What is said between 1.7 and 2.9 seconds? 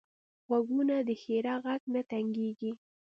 نه تنګېږي